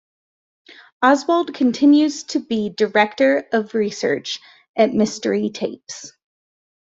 Oswald 1.03 1.53
continues 1.53 2.23
to 2.23 2.39
be 2.39 2.69
Director 2.69 3.47
of 3.53 3.75
Research 3.75 4.39
at 4.75 4.95
Mystery 4.95 5.51
Tapes. 5.51 6.13